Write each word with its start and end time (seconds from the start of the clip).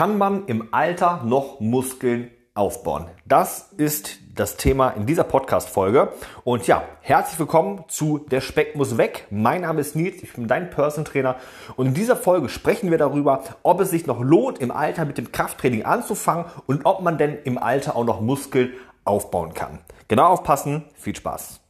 Kann 0.00 0.16
man 0.16 0.46
im 0.46 0.72
Alter 0.72 1.24
noch 1.26 1.60
Muskeln 1.60 2.30
aufbauen? 2.54 3.04
Das 3.26 3.70
ist 3.76 4.16
das 4.34 4.56
Thema 4.56 4.88
in 4.88 5.04
dieser 5.04 5.24
Podcast-Folge. 5.24 6.14
Und 6.42 6.66
ja, 6.66 6.84
herzlich 7.02 7.38
willkommen 7.38 7.84
zu 7.88 8.16
Der 8.16 8.40
Speck 8.40 8.76
muss 8.76 8.96
weg. 8.96 9.26
Mein 9.28 9.60
Name 9.60 9.82
ist 9.82 9.96
Nils, 9.96 10.22
ich 10.22 10.32
bin 10.32 10.48
dein 10.48 10.70
Person 10.70 11.04
Trainer. 11.04 11.36
Und 11.76 11.88
in 11.88 11.92
dieser 11.92 12.16
Folge 12.16 12.48
sprechen 12.48 12.90
wir 12.90 12.96
darüber, 12.96 13.44
ob 13.62 13.82
es 13.82 13.90
sich 13.90 14.06
noch 14.06 14.22
lohnt, 14.22 14.58
im 14.58 14.70
Alter 14.70 15.04
mit 15.04 15.18
dem 15.18 15.32
Krafttraining 15.32 15.84
anzufangen 15.84 16.46
und 16.66 16.86
ob 16.86 17.02
man 17.02 17.18
denn 17.18 17.36
im 17.44 17.58
Alter 17.58 17.94
auch 17.94 18.06
noch 18.06 18.22
Muskeln 18.22 18.72
aufbauen 19.04 19.52
kann. 19.52 19.80
Genau 20.08 20.28
aufpassen, 20.28 20.84
viel 20.94 21.14
Spaß. 21.14 21.60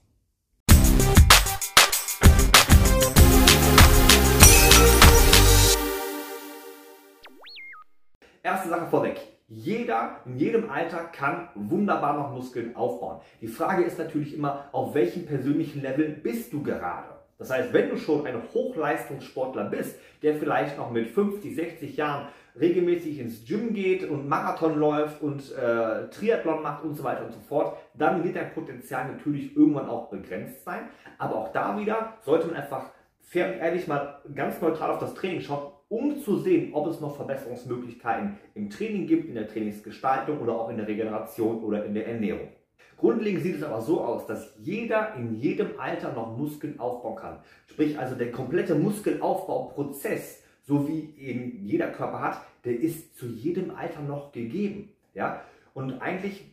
Erste 8.43 8.71
Sache 8.71 8.87
vorweg. 8.87 9.21
Jeder 9.49 10.21
in 10.25 10.39
jedem 10.39 10.71
Alter 10.71 10.99
kann 11.13 11.49
wunderbar 11.55 12.15
noch 12.15 12.33
Muskeln 12.33 12.75
aufbauen. 12.75 13.21
Die 13.43 13.49
Frage 13.49 13.83
ist 13.83 13.99
natürlich 13.99 14.35
immer, 14.35 14.69
auf 14.73 14.95
welchem 14.95 15.27
persönlichen 15.27 15.83
Level 15.83 16.09
bist 16.09 16.53
du 16.53 16.63
gerade? 16.63 17.09
Das 17.37 17.51
heißt, 17.51 17.73
wenn 17.73 17.91
du 17.91 17.99
schon 17.99 18.27
ein 18.27 18.41
Hochleistungssportler 18.55 19.65
bist, 19.65 19.99
der 20.23 20.37
vielleicht 20.37 20.79
noch 20.79 20.91
mit 20.91 21.09
50, 21.09 21.55
60 21.55 21.97
Jahren 21.97 22.29
regelmäßig 22.59 23.19
ins 23.19 23.45
Gym 23.45 23.75
geht 23.75 24.09
und 24.09 24.29
Marathon 24.29 24.79
läuft 24.79 25.21
und 25.21 25.53
äh, 25.53 26.09
Triathlon 26.09 26.63
macht 26.63 26.85
und 26.85 26.95
so 26.95 27.05
weiter 27.05 27.27
und 27.27 27.33
so 27.33 27.41
fort, 27.41 27.77
dann 27.95 28.25
wird 28.25 28.37
dein 28.37 28.53
Potenzial 28.55 29.09
natürlich 29.09 29.57
irgendwann 29.57 29.89
auch 29.89 30.09
begrenzt 30.09 30.65
sein. 30.65 30.89
Aber 31.19 31.37
auch 31.37 31.53
da 31.53 31.79
wieder 31.79 32.15
sollte 32.23 32.47
man 32.47 32.57
einfach 32.57 32.91
ehrlich 33.33 33.87
mal 33.87 34.21
ganz 34.35 34.61
neutral 34.61 34.91
auf 34.91 34.99
das 34.99 35.15
Training 35.15 35.41
schauen 35.41 35.73
um 35.91 36.23
zu 36.23 36.39
sehen, 36.39 36.73
ob 36.73 36.87
es 36.87 37.01
noch 37.01 37.17
Verbesserungsmöglichkeiten 37.17 38.39
im 38.55 38.71
Training 38.71 39.09
gibt, 39.09 39.29
in 39.29 39.35
der 39.35 39.49
Trainingsgestaltung 39.49 40.39
oder 40.39 40.53
auch 40.55 40.69
in 40.69 40.77
der 40.77 40.87
Regeneration 40.87 41.65
oder 41.65 41.85
in 41.85 41.95
der 41.95 42.07
Ernährung. 42.07 42.49
Grundlegend 42.97 43.43
sieht 43.43 43.57
es 43.57 43.63
aber 43.65 43.81
so 43.81 44.01
aus, 44.01 44.25
dass 44.27 44.55
jeder 44.61 45.15
in 45.17 45.35
jedem 45.35 45.81
Alter 45.81 46.13
noch 46.13 46.37
Muskeln 46.37 46.79
aufbauen 46.79 47.17
kann. 47.17 47.39
Sprich 47.67 47.99
also 47.99 48.15
der 48.15 48.31
komplette 48.31 48.77
Muskelaufbauprozess, 48.77 50.45
so 50.63 50.87
wie 50.87 51.01
ihn 51.17 51.65
jeder 51.65 51.89
Körper 51.89 52.21
hat, 52.21 52.41
der 52.65 52.79
ist 52.79 53.19
zu 53.19 53.27
jedem 53.27 53.75
Alter 53.75 54.03
noch 54.03 54.31
gegeben. 54.31 54.93
Ja? 55.15 55.43
Und 55.75 56.01
eigentlich 56.01 56.45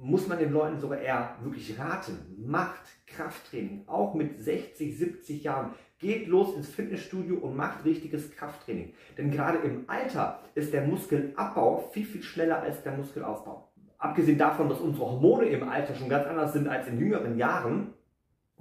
muss 0.00 0.26
man 0.26 0.38
den 0.38 0.52
Leuten 0.52 0.80
sogar 0.80 1.00
eher 1.00 1.36
wirklich 1.42 1.78
raten, 1.78 2.34
macht 2.46 2.82
Krafttraining, 3.06 3.84
auch 3.86 4.14
mit 4.14 4.38
60, 4.38 4.96
70 4.96 5.44
Jahren. 5.44 5.74
Geht 5.98 6.28
los 6.28 6.54
ins 6.54 6.68
Fitnessstudio 6.68 7.36
und 7.36 7.56
macht 7.56 7.84
richtiges 7.84 8.30
Krafttraining. 8.32 8.92
Denn 9.16 9.30
gerade 9.30 9.58
im 9.58 9.84
Alter 9.86 10.40
ist 10.54 10.72
der 10.74 10.86
Muskelabbau 10.86 11.88
viel, 11.92 12.04
viel 12.04 12.22
schneller 12.22 12.60
als 12.60 12.82
der 12.82 12.92
Muskelaufbau. 12.92 13.72
Abgesehen 13.98 14.36
davon, 14.36 14.68
dass 14.68 14.80
unsere 14.80 15.06
Hormone 15.06 15.46
im 15.46 15.66
Alter 15.66 15.94
schon 15.94 16.10
ganz 16.10 16.26
anders 16.26 16.52
sind 16.52 16.68
als 16.68 16.86
in 16.88 16.98
jüngeren 16.98 17.38
Jahren, 17.38 17.94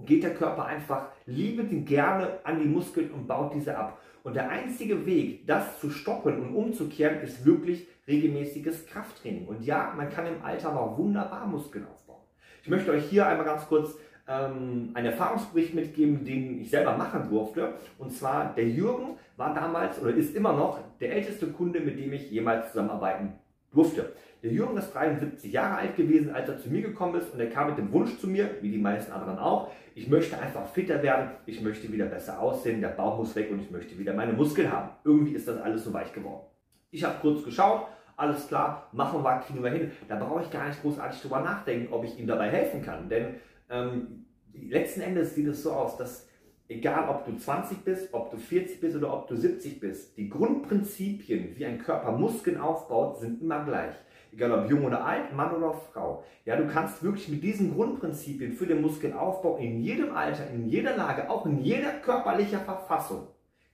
geht 0.06 0.24
der 0.24 0.34
Körper 0.34 0.66
einfach 0.66 1.08
liebend 1.26 1.86
gerne 1.86 2.40
an 2.44 2.60
die 2.60 2.68
Muskeln 2.68 3.12
und 3.12 3.28
baut 3.28 3.54
diese 3.54 3.78
ab. 3.78 4.02
Und 4.24 4.36
der 4.36 4.50
einzige 4.50 5.06
Weg, 5.06 5.46
das 5.46 5.80
zu 5.80 5.90
stoppen 5.90 6.40
und 6.40 6.56
umzukehren, 6.56 7.20
ist 7.22 7.46
wirklich 7.46 7.88
regelmäßiges 8.08 8.86
Krafttraining. 8.88 9.46
Und 9.48 9.64
ja, 9.64 9.94
man 9.96 10.10
kann 10.10 10.26
im 10.26 10.44
Alter 10.44 10.74
noch 10.74 10.98
wunderbar 10.98 11.46
Muskeln 11.48 11.86
aufbauen. 11.86 12.22
Ich 12.64 12.70
möchte 12.70 12.92
euch 12.92 13.06
hier 13.06 13.28
einmal 13.28 13.46
ganz 13.46 13.68
kurz 13.68 13.96
ähm, 14.28 14.92
einen 14.94 15.08
Erfahrungsbericht 15.08 15.74
mitgeben, 15.74 16.24
den 16.26 16.62
ich 16.62 16.70
selber 16.70 16.98
machen 16.98 17.30
durfte. 17.30 17.74
Und 17.98 18.12
zwar, 18.12 18.54
der 18.56 18.68
Jürgen 18.68 19.18
war 19.38 19.54
damals 19.54 20.02
oder 20.02 20.14
ist 20.14 20.36
immer 20.36 20.54
noch 20.54 20.80
der 21.00 21.14
älteste 21.14 21.48
Kunde, 21.48 21.80
mit 21.80 22.00
dem 22.00 22.14
ich 22.14 22.32
jemals 22.32 22.72
zusammenarbeiten 22.72 23.34
durfte. 23.72 24.14
Der 24.44 24.52
Jürgen 24.52 24.78
ist 24.78 24.94
73 24.94 25.52
Jahre 25.52 25.78
alt 25.78 25.96
gewesen, 25.96 26.34
als 26.34 26.48
er 26.48 26.60
zu 26.60 26.70
mir 26.70 26.82
gekommen 26.82 27.16
ist 27.16 27.34
und 27.34 27.40
er 27.40 27.50
kam 27.50 27.70
mit 27.70 27.78
dem 27.78 27.92
Wunsch 27.92 28.18
zu 28.18 28.28
mir, 28.28 28.50
wie 28.62 28.70
die 28.70 28.78
meisten 28.78 29.12
anderen 29.12 29.40
auch, 29.40 29.72
ich 29.96 30.08
möchte 30.08 30.38
einfach 30.38 30.68
fitter 30.68 31.02
werden, 31.02 31.32
ich 31.46 31.62
möchte 31.62 31.92
wieder 31.92 32.06
besser 32.06 32.40
aussehen, 32.40 32.82
der 32.82 32.90
Bauch 32.90 33.18
muss 33.18 33.36
weg 33.36 33.50
und 33.52 33.62
ich 33.62 33.72
möchte 33.72 33.98
wieder 33.98 34.14
meine 34.14 34.34
Muskeln 34.34 34.72
haben. 34.72 34.90
Irgendwie 35.04 35.34
ist 35.34 35.48
das 35.48 35.60
alles 35.62 35.84
so 35.84 35.94
weich 35.94 36.12
geworden. 36.14 36.46
Ich 36.92 37.04
habe 37.04 37.16
kurz 37.22 37.44
geschaut, 37.44 37.88
alles 38.18 38.48
klar, 38.48 38.88
machen 38.92 39.24
wir, 39.24 39.40
kriegen 39.40 39.64
wir 39.64 39.72
hin. 39.72 39.92
Da 40.08 40.16
brauche 40.16 40.42
ich 40.42 40.52
gar 40.52 40.68
nicht 40.68 40.82
großartig 40.82 41.22
drüber 41.22 41.40
nachdenken, 41.40 41.92
ob 41.92 42.04
ich 42.04 42.20
ihm 42.20 42.28
dabei 42.28 42.50
helfen 42.50 42.84
kann. 42.84 43.10
Denn 43.10 43.36
ähm, 43.70 44.26
letzten 44.54 45.02
Endes 45.02 45.36
sieht 45.36 45.48
es 45.48 45.64
so 45.64 45.72
aus, 45.72 45.98
dass 45.98 46.28
egal 46.68 47.10
ob 47.10 47.26
du 47.26 47.38
20 47.38 47.84
bist, 47.84 48.14
ob 48.14 48.32
du 48.32 48.38
40 48.38 48.80
bist 48.80 48.96
oder 48.96 49.14
ob 49.14 49.28
du 49.28 49.36
70 49.36 49.80
bist, 49.80 50.18
die 50.18 50.30
Grundprinzipien, 50.30 51.56
wie 51.56 51.66
ein 51.66 51.80
Körper 51.80 52.12
Muskeln 52.12 52.60
aufbaut, 52.60 53.20
sind 53.20 53.42
immer 53.42 53.64
gleich. 53.64 53.96
Egal 54.32 54.52
ob 54.52 54.70
jung 54.70 54.84
oder 54.84 55.06
alt, 55.06 55.34
Mann 55.34 55.56
oder 55.56 55.74
Frau. 55.74 56.24
Ja, 56.44 56.58
du 56.58 56.68
kannst 56.68 57.02
wirklich 57.04 57.30
mit 57.30 57.42
diesen 57.42 57.74
Grundprinzipien 57.74 58.52
für 58.54 58.68
den 58.68 58.82
Muskelaufbau 58.82 59.58
in 59.58 59.80
jedem 59.80 60.14
Alter, 60.14 60.50
in 60.50 60.68
jeder 60.68 60.98
Lage, 60.98 61.30
auch 61.30 61.46
in 61.46 61.62
jeder 61.62 61.92
körperlicher 61.94 62.60
Verfassung, 62.60 63.28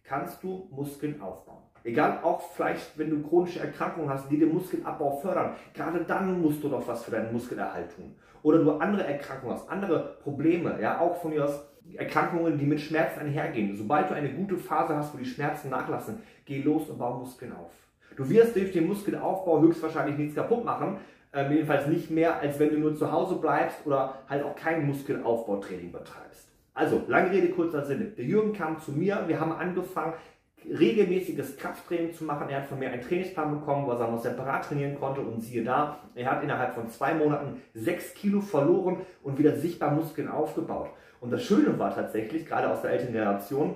kannst 0.03 0.43
du 0.43 0.67
Muskeln 0.71 1.19
aufbauen. 1.21 1.63
Egal, 1.83 2.19
auch 2.23 2.41
vielleicht, 2.53 2.97
wenn 2.97 3.09
du 3.09 3.27
chronische 3.27 3.59
Erkrankungen 3.59 4.09
hast, 4.09 4.29
die 4.29 4.37
den 4.37 4.53
Muskelabbau 4.53 5.17
fördern. 5.17 5.53
Gerade 5.73 6.03
dann 6.05 6.41
musst 6.41 6.63
du 6.63 6.69
doch 6.69 6.87
was 6.87 7.03
für 7.03 7.11
deinen 7.11 7.33
Muskelerhalt 7.33 7.95
tun. 7.95 8.15
Oder 8.43 8.59
du 8.59 8.71
andere 8.71 9.05
Erkrankungen 9.05 9.55
hast, 9.55 9.69
andere 9.69 10.17
Probleme, 10.23 10.77
ja, 10.81 10.99
auch 10.99 11.21
von 11.21 11.31
mir 11.31 11.45
aus 11.45 11.67
Erkrankungen, 11.95 12.57
die 12.57 12.65
mit 12.65 12.79
Schmerzen 12.79 13.21
einhergehen. 13.21 13.75
Sobald 13.75 14.09
du 14.09 14.13
eine 14.13 14.29
gute 14.29 14.57
Phase 14.57 14.95
hast, 14.95 15.13
wo 15.13 15.17
die 15.17 15.25
Schmerzen 15.25 15.69
nachlassen, 15.69 16.21
geh 16.45 16.61
los 16.61 16.89
und 16.89 16.97
bau 16.97 17.15
Muskeln 17.15 17.53
auf. 17.53 17.71
Du 18.15 18.29
wirst 18.29 18.55
durch 18.55 18.71
den 18.71 18.87
Muskelaufbau 18.87 19.61
höchstwahrscheinlich 19.61 20.17
nichts 20.17 20.35
kaputt 20.35 20.63
machen, 20.65 20.97
äh, 21.33 21.49
jedenfalls 21.51 21.87
nicht 21.87 22.11
mehr, 22.11 22.39
als 22.39 22.59
wenn 22.59 22.69
du 22.69 22.77
nur 22.77 22.95
zu 22.95 23.11
Hause 23.11 23.35
bleibst 23.35 23.85
oder 23.85 24.15
halt 24.27 24.43
auch 24.43 24.55
kein 24.55 24.85
Muskelaufbautraining 24.85 25.91
betreibst. 25.91 26.49
Also, 26.73 27.03
lange 27.07 27.31
Rede, 27.31 27.49
kurzer 27.49 27.85
Sinne. 27.85 28.05
Der 28.05 28.25
Jürgen 28.25 28.53
kam 28.53 28.79
zu 28.79 28.91
mir, 28.91 29.23
wir 29.27 29.39
haben 29.39 29.51
angefangen, 29.51 30.13
regelmäßiges 30.65 31.57
Krafttraining 31.57 32.13
zu 32.13 32.23
machen. 32.23 32.49
Er 32.49 32.61
hat 32.61 32.67
von 32.67 32.79
mir 32.79 32.91
einen 32.91 33.01
Trainingsplan 33.01 33.59
bekommen, 33.59 33.85
wo 33.85 33.91
er 33.91 34.07
noch 34.07 34.21
separat 34.21 34.65
trainieren 34.65 34.99
konnte 34.99 35.21
und 35.21 35.41
siehe 35.41 35.63
da, 35.63 35.99
er 36.15 36.31
hat 36.31 36.43
innerhalb 36.43 36.75
von 36.75 36.89
zwei 36.89 37.13
Monaten 37.13 37.61
sechs 37.73 38.13
Kilo 38.13 38.41
verloren 38.41 38.97
und 39.23 39.39
wieder 39.39 39.55
sichtbar 39.55 39.91
Muskeln 39.91 40.27
aufgebaut. 40.27 40.89
Und 41.19 41.31
das 41.31 41.43
Schöne 41.43 41.77
war 41.77 41.93
tatsächlich, 41.93 42.45
gerade 42.45 42.69
aus 42.69 42.81
der 42.81 42.91
älteren 42.91 43.13
Generation, 43.13 43.75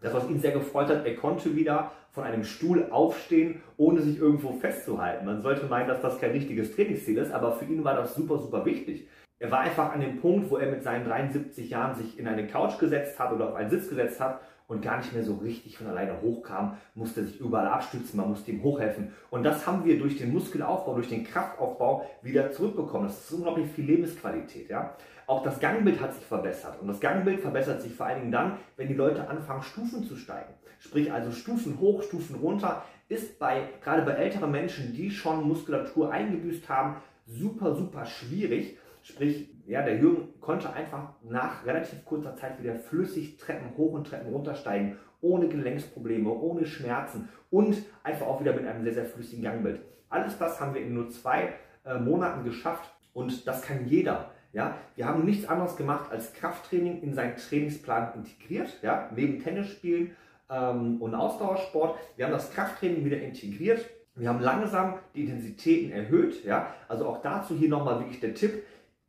das, 0.00 0.12
was 0.12 0.28
ihn 0.28 0.40
sehr 0.40 0.52
gefreut 0.52 0.88
hat, 0.88 1.06
er 1.06 1.16
konnte 1.16 1.56
wieder 1.56 1.92
von 2.10 2.24
einem 2.24 2.44
Stuhl 2.44 2.88
aufstehen, 2.90 3.62
ohne 3.76 4.02
sich 4.02 4.18
irgendwo 4.18 4.52
festzuhalten. 4.52 5.24
Man 5.24 5.42
sollte 5.42 5.66
meinen, 5.66 5.88
dass 5.88 6.00
das 6.00 6.20
kein 6.20 6.30
richtiges 6.30 6.74
Trainingsziel 6.74 7.18
ist, 7.18 7.32
aber 7.32 7.52
für 7.52 7.64
ihn 7.64 7.82
war 7.82 7.94
das 7.94 8.14
super, 8.14 8.38
super 8.38 8.64
wichtig. 8.64 9.08
Er 9.40 9.50
war 9.50 9.60
einfach 9.60 9.92
an 9.92 10.00
dem 10.00 10.20
Punkt, 10.20 10.50
wo 10.50 10.58
er 10.58 10.70
mit 10.70 10.82
seinen 10.82 11.04
73 11.04 11.70
Jahren 11.70 11.94
sich 11.96 12.18
in 12.18 12.28
eine 12.28 12.46
Couch 12.46 12.78
gesetzt 12.78 13.18
hat 13.18 13.32
oder 13.32 13.48
auf 13.48 13.54
einen 13.54 13.70
Sitz 13.70 13.88
gesetzt 13.88 14.20
hat 14.20 14.40
und 14.66 14.82
gar 14.82 14.98
nicht 14.98 15.12
mehr 15.12 15.22
so 15.22 15.34
richtig 15.36 15.76
von 15.76 15.88
alleine 15.88 16.20
hochkam, 16.22 16.78
musste 16.94 17.24
sich 17.24 17.38
überall 17.38 17.66
abstützen, 17.66 18.16
man 18.16 18.30
musste 18.30 18.50
ihm 18.50 18.62
hochhelfen. 18.62 19.12
Und 19.30 19.42
das 19.42 19.66
haben 19.66 19.84
wir 19.84 19.98
durch 19.98 20.16
den 20.16 20.32
Muskelaufbau, 20.32 20.94
durch 20.94 21.08
den 21.08 21.24
Kraftaufbau 21.24 22.08
wieder 22.22 22.50
zurückbekommen. 22.52 23.06
Das 23.06 23.24
ist 23.24 23.32
unglaublich 23.32 23.70
viel 23.70 23.84
Lebensqualität. 23.84 24.70
Ja? 24.70 24.96
Auch 25.26 25.42
das 25.42 25.60
Gangbild 25.60 26.00
hat 26.00 26.14
sich 26.14 26.24
verbessert. 26.24 26.80
Und 26.80 26.88
das 26.88 27.00
Gangbild 27.00 27.40
verbessert 27.40 27.82
sich 27.82 27.94
vor 27.94 28.06
allen 28.06 28.20
Dingen 28.20 28.32
dann, 28.32 28.58
wenn 28.76 28.88
die 28.88 28.94
Leute 28.94 29.28
anfangen, 29.28 29.62
Stufen 29.62 30.04
zu 30.04 30.16
steigen. 30.16 30.54
Sprich 30.78 31.12
also 31.12 31.30
Stufen 31.30 31.78
hoch, 31.78 32.02
Stufen 32.02 32.36
runter, 32.36 32.84
ist 33.08 33.38
bei, 33.38 33.68
gerade 33.82 34.02
bei 34.02 34.12
älteren 34.12 34.50
Menschen, 34.50 34.92
die 34.92 35.10
schon 35.10 35.46
Muskulatur 35.46 36.10
eingebüßt 36.10 36.68
haben, 36.68 36.96
super, 37.26 37.74
super 37.74 38.04
schwierig. 38.06 38.78
Sprich, 39.04 39.50
ja, 39.66 39.82
der 39.82 39.98
Jürgen 39.98 40.40
konnte 40.40 40.72
einfach 40.72 41.10
nach 41.22 41.66
relativ 41.66 42.06
kurzer 42.06 42.34
Zeit 42.36 42.58
wieder 42.58 42.74
flüssig 42.74 43.36
Treppen 43.36 43.76
hoch 43.76 43.92
und 43.92 44.06
Treppen 44.06 44.32
runtersteigen, 44.32 44.96
ohne 45.20 45.46
Gelenksprobleme, 45.46 46.30
ohne 46.30 46.64
Schmerzen 46.64 47.28
und 47.50 47.76
einfach 48.02 48.26
auch 48.26 48.40
wieder 48.40 48.54
mit 48.54 48.66
einem 48.66 48.82
sehr, 48.82 48.94
sehr 48.94 49.04
flüssigen 49.04 49.44
Gangbild. 49.44 49.82
Alles 50.08 50.38
das 50.38 50.58
haben 50.58 50.72
wir 50.72 50.80
in 50.80 50.94
nur 50.94 51.10
zwei 51.10 51.52
äh, 51.84 51.98
Monaten 51.98 52.44
geschafft 52.44 52.90
und 53.12 53.46
das 53.46 53.60
kann 53.60 53.86
jeder. 53.86 54.30
Ja, 54.54 54.78
wir 54.96 55.06
haben 55.06 55.26
nichts 55.26 55.46
anderes 55.48 55.76
gemacht 55.76 56.10
als 56.10 56.32
Krafttraining 56.32 57.02
in 57.02 57.12
seinen 57.12 57.36
Trainingsplan 57.36 58.14
integriert, 58.14 58.78
ja, 58.80 59.10
neben 59.14 59.42
Tennisspielen 59.42 60.16
ähm, 60.48 61.02
und 61.02 61.14
Ausdauersport. 61.14 61.98
Wir 62.16 62.24
haben 62.24 62.32
das 62.32 62.50
Krafttraining 62.52 63.04
wieder 63.04 63.20
integriert. 63.20 63.84
Wir 64.14 64.30
haben 64.30 64.40
langsam 64.40 64.94
die 65.14 65.24
Intensitäten 65.24 65.90
erhöht. 65.90 66.42
Ja, 66.44 66.72
also 66.88 67.06
auch 67.06 67.20
dazu 67.20 67.54
hier 67.54 67.68
nochmal 67.68 67.98
wirklich 67.98 68.20
der 68.20 68.32
Tipp 68.32 68.62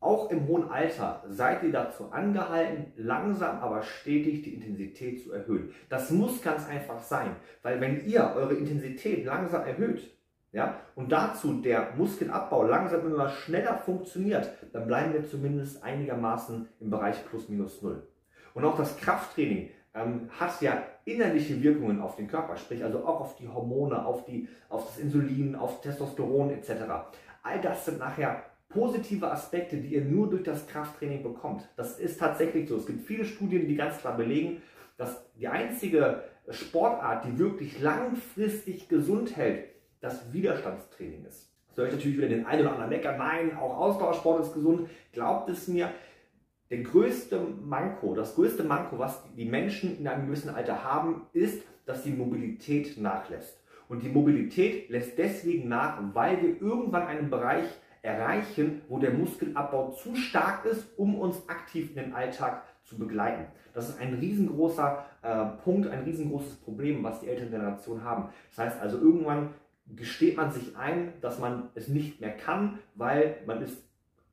auch 0.06 0.30
im 0.30 0.48
hohen 0.48 0.69
Alter 0.69 1.24
seid 1.28 1.63
ihr 1.63 1.72
dazu 1.72 2.12
angehalten, 2.12 2.94
langsam 2.96 3.57
aber 3.60 3.81
stetig 3.81 4.44
die 4.44 4.54
Intensität 4.54 5.24
zu 5.24 5.31
erhöhen. 5.31 5.74
Das 5.90 6.12
muss 6.12 6.42
ganz 6.44 6.68
einfach 6.68 7.02
sein, 7.02 7.36
weil 7.63 7.81
wenn 7.81 8.06
ihr 8.06 8.31
eure 8.36 8.54
Intensität 8.54 9.25
langsam 9.25 9.66
erhöht, 9.66 10.16
ja, 10.52 10.80
und 10.96 11.12
dazu 11.12 11.54
der 11.60 11.90
Muskelabbau 11.98 12.63
langsam 12.63 13.06
immer 13.06 13.30
schneller 13.30 13.78
funktioniert, 13.78 14.52
dann 14.72 14.88
bleiben 14.88 15.12
wir 15.12 15.28
zumindest 15.28 15.84
einigermaßen 15.84 16.69
im 16.80 16.90
Bereich 16.90 17.18
plus 17.28 17.50
minus 17.50 17.81
null. 17.81 18.07
Und 18.54 18.63
auch 18.63 18.78
das 18.78 18.96
Krafttraining 18.98 19.69
ähm, 19.96 20.30
hat 20.40 20.62
ja 20.62 20.84
innerliche 21.04 21.62
Wirkungen 21.62 22.00
auf 22.00 22.16
den 22.16 22.28
Körper, 22.28 22.56
sprich 22.56 22.84
also 22.84 23.06
auch 23.06 23.22
auf 23.22 23.36
die 23.36 23.50
Hormone, 23.50 24.06
auf, 24.06 24.24
die, 24.25 24.48
auf 24.69 24.86
das 24.86 25.00
Insulin, 25.00 25.56
auf 25.56 25.81
Testosteron 25.81 26.52
etc. 26.52 26.72
All 27.44 27.60
das 27.60 27.86
sind 27.86 28.00
nachher 28.00 28.44
positive 28.75 29.31
Aspekte, 29.31 29.77
die 29.77 29.95
ihr 29.95 30.04
nur 30.04 30.30
durch 30.30 30.44
das 30.44 30.68
Krafttraining 30.68 31.24
bekommt. 31.24 31.68
Das 31.77 31.98
ist 31.98 32.19
tatsächlich 32.19 32.69
so. 32.69 32.75
Es 32.75 32.86
gibt 32.86 33.07
viele 33.07 33.25
Studien, 33.25 33.68
die 33.68 33.75
ganz 33.75 33.98
klar 33.98 34.18
belegen, 34.18 34.62
dass 34.98 35.31
die 35.33 35.48
einzige 35.48 36.24
Sportart, 36.50 37.25
die 37.25 37.39
wirklich 37.39 37.80
langfristig 37.80 38.88
gesund 38.89 39.36
hält, 39.36 39.69
das 40.01 40.31
Widerstandstraining 40.33 41.25
ist. 41.25 41.50
Soll 41.75 41.88
ich 41.88 41.94
natürlich 41.94 42.18
wieder 42.18 42.27
den 42.27 42.45
einen 42.45 42.62
oder 42.62 42.74
anderen 42.74 42.89
meckern, 42.89 43.18
nein, 43.18 43.57
auch 43.57 43.77
Ausdauersport 43.77 44.42
ist 44.42 44.54
gesund. 44.54 44.89
Glaubt 45.12 45.50
es 45.50 45.68
mir, 45.68 45.89
der 46.69 46.80
größte 46.80 47.39
Manko, 47.39 48.13
das 48.13 48.36
größte 48.36 48.63
Manko, 48.63 49.00
was 49.00 49.24
die 49.36 49.45
Menschen 49.45 50.00
in 50.00 50.07
einem 50.07 50.28
gewissen 50.28 50.50
Alter 50.50 50.83
haben, 50.83 51.24
ist, 51.33 51.63
dass 51.86 52.04
die 52.04 52.12
Mobilität 52.12 52.98
nachlässt. 52.98 53.62
Und 53.88 54.04
die 54.04 54.10
Mobilität 54.10 54.89
lässt 54.89 55.18
deswegen 55.18 55.69
nach, 55.69 56.00
weil 56.13 56.42
wir 56.42 56.62
irgendwann 56.62 57.07
einen 57.07 57.30
Bereich 57.30 57.68
erreichen, 58.06 58.81
wo 58.88 59.00
der 59.00 59.12
Muskelabbau 59.12 59.92
zu 59.92 60.16
stark 60.16 60.66
ist, 60.66 60.88
um 60.98 61.19
uns 61.19 61.48
aktiv 61.50 61.90
in 61.90 61.96
den 61.96 62.13
Alltag 62.13 62.63
zu 62.84 62.98
begleiten. 62.98 63.46
Das 63.74 63.90
ist 63.90 64.00
ein 64.00 64.13
riesengroßer 64.13 65.06
äh, 65.22 65.46
Punkt, 65.63 65.90
ein 65.90 66.04
riesengroßes 66.04 66.57
Problem, 66.57 67.04
was 67.04 67.19
die 67.19 67.28
ältere 67.28 67.50
Generation 67.50 68.04
haben. 68.04 68.30
Das 68.50 68.66
heißt 68.66 68.81
also, 68.81 68.98
irgendwann 69.00 69.50
gesteht 69.96 70.38
man 70.38 70.52
sich 70.52 70.78
ein, 70.78 71.13
dass 71.22 71.40
man 71.40 71.69
es 71.75 71.88
nicht 71.88 72.22
mehr 72.22 72.36
kann, 72.36 72.80
weil 72.96 73.38
man 73.46 73.62
ist 73.62 73.84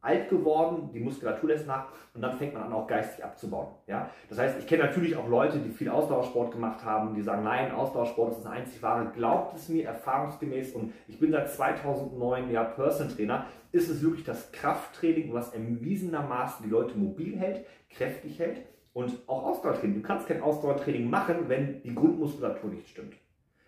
alt 0.02 0.28
geworden, 0.28 0.90
die 0.92 1.00
Muskulatur 1.00 1.50
lässt 1.50 1.66
nach 1.66 1.86
und 2.12 2.20
dann 2.22 2.36
fängt 2.36 2.54
man 2.54 2.64
an, 2.64 2.72
auch 2.72 2.88
geistig 2.88 3.24
abzubauen. 3.24 3.68
Ja? 3.86 4.10
Das 4.28 4.38
heißt, 4.38 4.58
ich 4.58 4.66
kenne 4.66 4.84
natürlich 4.84 5.16
auch 5.16 5.28
Leute, 5.28 5.58
die 5.58 5.70
viel 5.70 5.88
Ausdauersport 5.88 6.50
gemacht 6.52 6.84
haben, 6.84 7.14
die 7.14 7.22
sagen, 7.22 7.44
nein, 7.44 7.72
Ausdauersport 7.72 8.32
ist 8.32 8.44
das 8.44 8.52
einzig 8.52 8.82
wahre. 8.82 9.12
Glaubt 9.14 9.54
es 9.54 9.68
mir 9.68 9.86
erfahrungsgemäß 9.86 10.72
und 10.72 10.92
ich 11.06 11.20
bin 11.20 11.30
seit 11.30 11.48
2009 11.50 12.50
ja 12.50 12.64
Person 12.64 13.08
Trainer, 13.08 13.46
ist 13.70 13.88
es 13.88 14.02
wirklich 14.02 14.24
das 14.24 14.50
Krafttraining, 14.50 15.32
was 15.32 15.54
erwiesenermaßen 15.54 16.66
die 16.66 16.70
Leute 16.70 16.98
mobil 16.98 17.38
hält, 17.38 17.64
kräftig 17.88 18.40
hält 18.40 18.60
und 18.92 19.12
auch 19.28 19.44
Ausdauertraining. 19.44 20.02
Du 20.02 20.06
kannst 20.06 20.26
kein 20.26 20.42
Ausdauertraining 20.42 21.08
machen, 21.08 21.48
wenn 21.48 21.80
die 21.82 21.94
Grundmuskulatur 21.94 22.70
nicht 22.70 22.88
stimmt. 22.88 23.14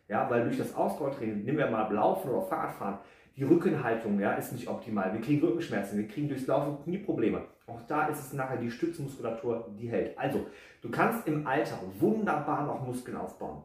Ja, 0.09 0.29
weil 0.29 0.45
durch 0.45 0.59
das 0.59 0.75
Ausdauertraining, 0.75 1.45
nehmen 1.45 1.59
wir 1.59 1.71
mal 1.71 1.91
Laufen 1.93 2.31
oder 2.31 2.43
Fahrradfahren, 2.43 2.99
die 3.37 3.45
Rückenhaltung 3.45 4.21
ja, 4.21 4.35
ist 4.35 4.53
nicht 4.53 4.69
optimal. 4.69 5.13
Wir 5.13 5.21
kriegen 5.21 5.45
Rückenschmerzen, 5.45 5.99
wir 5.99 6.07
kriegen 6.07 6.29
durchs 6.29 6.47
Laufen 6.47 6.83
Knieprobleme. 6.85 7.43
Auch 7.67 7.81
da 7.89 8.07
ist 8.07 8.21
es 8.21 8.33
nachher 8.33 8.59
die 8.59 8.71
Stützmuskulatur, 8.71 9.75
die 9.79 9.89
hält. 9.89 10.17
Also, 10.19 10.47
du 10.83 10.91
kannst 10.91 11.27
im 11.27 11.47
Alter 11.47 11.79
wunderbar 11.99 12.67
noch 12.67 12.87
Muskeln 12.87 13.17
aufbauen. 13.17 13.63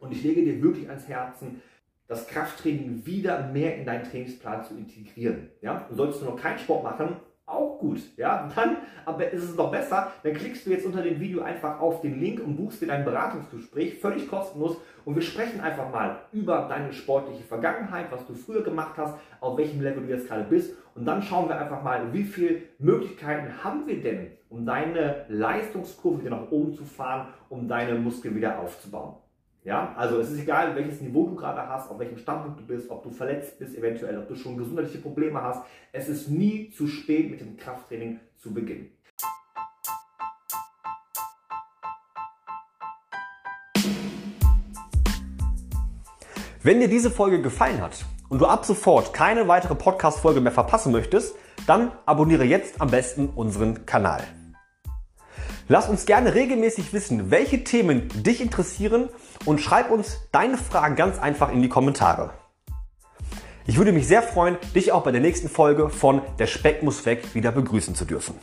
Und 0.00 0.12
ich 0.12 0.22
lege 0.22 0.42
dir 0.42 0.62
wirklich 0.62 0.88
ans 0.88 1.06
Herzen, 1.08 1.60
das 2.06 2.26
Krafttraining 2.26 3.04
wieder 3.04 3.48
mehr 3.48 3.76
in 3.76 3.84
deinen 3.84 4.04
Trainingsplan 4.04 4.64
zu 4.64 4.74
integrieren. 4.76 5.50
Ja? 5.60 5.86
Solltest 5.90 6.22
du 6.22 6.26
noch 6.26 6.40
keinen 6.40 6.58
Sport 6.58 6.82
machen, 6.82 7.16
auch 7.48 7.78
gut. 7.78 8.00
Ja, 8.16 8.48
dann 8.54 8.76
aber 9.04 9.30
ist 9.30 9.44
es 9.44 9.56
noch 9.56 9.70
besser, 9.70 10.12
dann 10.22 10.34
klickst 10.34 10.66
du 10.66 10.70
jetzt 10.70 10.86
unter 10.86 11.02
dem 11.02 11.18
Video 11.20 11.42
einfach 11.42 11.80
auf 11.80 12.00
den 12.00 12.20
Link 12.20 12.40
und 12.40 12.56
buchst 12.56 12.82
dir 12.82 12.86
dein 12.86 13.04
Beratungsgespräch, 13.04 13.98
völlig 13.98 14.28
kostenlos. 14.28 14.76
Und 15.04 15.14
wir 15.14 15.22
sprechen 15.22 15.60
einfach 15.60 15.90
mal 15.90 16.18
über 16.32 16.66
deine 16.68 16.92
sportliche 16.92 17.44
Vergangenheit, 17.44 18.06
was 18.10 18.26
du 18.26 18.34
früher 18.34 18.62
gemacht 18.62 18.94
hast, 18.96 19.14
auf 19.40 19.56
welchem 19.56 19.80
Level 19.80 20.04
du 20.04 20.08
jetzt 20.12 20.28
gerade 20.28 20.44
bist. 20.44 20.74
Und 20.94 21.06
dann 21.06 21.22
schauen 21.22 21.48
wir 21.48 21.58
einfach 21.58 21.82
mal, 21.82 22.12
wie 22.12 22.24
viele 22.24 22.62
Möglichkeiten 22.78 23.64
haben 23.64 23.86
wir 23.86 24.02
denn, 24.02 24.32
um 24.50 24.66
deine 24.66 25.24
Leistungskurve 25.28 26.20
wieder 26.20 26.30
nach 26.30 26.50
oben 26.50 26.74
zu 26.74 26.84
fahren, 26.84 27.28
um 27.48 27.68
deine 27.68 27.94
Muskeln 27.94 28.34
wieder 28.34 28.58
aufzubauen. 28.58 29.14
Ja, 29.64 29.92
also 29.96 30.20
es 30.20 30.30
ist 30.30 30.40
egal, 30.40 30.76
welches 30.76 31.00
Niveau 31.00 31.26
du 31.26 31.34
gerade 31.34 31.68
hast, 31.68 31.90
auf 31.90 31.98
welchem 31.98 32.16
Standpunkt 32.16 32.60
du 32.60 32.64
bist, 32.64 32.88
ob 32.90 33.02
du 33.02 33.10
verletzt 33.10 33.58
bist 33.58 33.76
eventuell, 33.76 34.18
ob 34.18 34.28
du 34.28 34.36
schon 34.36 34.56
gesundheitliche 34.56 34.98
Probleme 34.98 35.42
hast. 35.42 35.62
Es 35.92 36.08
ist 36.08 36.28
nie 36.28 36.70
zu 36.70 36.86
spät 36.86 37.30
mit 37.30 37.40
dem 37.40 37.56
Krafttraining 37.56 38.20
zu 38.36 38.54
beginnen. 38.54 38.92
Wenn 46.62 46.80
dir 46.80 46.88
diese 46.88 47.10
Folge 47.10 47.42
gefallen 47.42 47.80
hat 47.80 48.04
und 48.28 48.40
du 48.40 48.46
ab 48.46 48.64
sofort 48.64 49.12
keine 49.12 49.48
weitere 49.48 49.74
Podcast-Folge 49.74 50.40
mehr 50.40 50.52
verpassen 50.52 50.92
möchtest, 50.92 51.34
dann 51.66 51.92
abonniere 52.06 52.44
jetzt 52.44 52.80
am 52.80 52.90
besten 52.90 53.28
unseren 53.28 53.86
Kanal. 53.86 54.22
Lass 55.70 55.86
uns 55.86 56.06
gerne 56.06 56.34
regelmäßig 56.34 56.94
wissen, 56.94 57.30
welche 57.30 57.62
Themen 57.62 58.08
dich 58.22 58.40
interessieren 58.40 59.10
und 59.44 59.60
schreib 59.60 59.90
uns 59.90 60.16
deine 60.32 60.56
Fragen 60.56 60.96
ganz 60.96 61.18
einfach 61.18 61.52
in 61.52 61.60
die 61.60 61.68
Kommentare. 61.68 62.30
Ich 63.66 63.76
würde 63.76 63.92
mich 63.92 64.08
sehr 64.08 64.22
freuen, 64.22 64.56
dich 64.74 64.92
auch 64.92 65.04
bei 65.04 65.12
der 65.12 65.20
nächsten 65.20 65.50
Folge 65.50 65.90
von 65.90 66.22
Der 66.38 66.46
Speck 66.46 66.82
muss 66.82 67.04
weg 67.04 67.34
wieder 67.34 67.52
begrüßen 67.52 67.94
zu 67.94 68.06
dürfen. 68.06 68.34